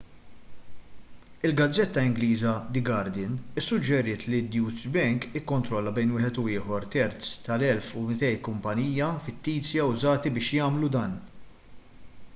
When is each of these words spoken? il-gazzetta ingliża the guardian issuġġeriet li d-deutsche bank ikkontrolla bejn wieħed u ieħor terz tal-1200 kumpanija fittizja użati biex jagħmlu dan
il-gazzetta 1.49 2.05
ingliża 2.07 2.53
the 2.77 2.81
guardian 2.87 3.35
issuġġeriet 3.61 4.23
li 4.31 4.39
d-deutsche 4.47 4.93
bank 4.95 5.27
ikkontrolla 5.41 5.93
bejn 5.99 6.13
wieħed 6.15 6.39
u 6.43 6.45
ieħor 6.55 6.87
terz 6.97 7.29
tal-1200 7.49 8.39
kumpanija 8.49 9.11
fittizja 9.27 9.85
użati 9.93 10.33
biex 10.39 10.51
jagħmlu 10.61 10.89
dan 10.97 11.19